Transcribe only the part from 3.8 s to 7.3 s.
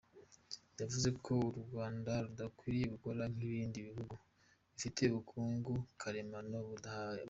bihugu bifite ubukungu karemano buhagije.